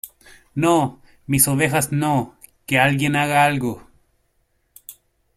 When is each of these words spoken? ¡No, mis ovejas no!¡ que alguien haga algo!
¡No, 0.55 0.99
mis 1.27 1.47
ovejas 1.47 1.91
no!¡ 1.91 2.35
que 2.65 2.79
alguien 2.79 3.15
haga 3.15 3.45
algo! 3.45 3.87